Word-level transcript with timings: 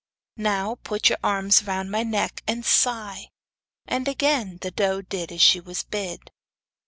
'Now 0.35 0.77
put 0.81 1.09
your 1.09 1.19
arms 1.23 1.63
round 1.67 1.91
my 1.91 2.01
neck, 2.01 2.41
and 2.47 2.65
sigh.' 2.65 3.29
And 3.85 4.07
again 4.07 4.57
the 4.61 4.71
doe 4.71 5.03
did 5.03 5.31
as 5.31 5.43
she 5.43 5.59
was 5.59 5.83
bid. 5.83 6.31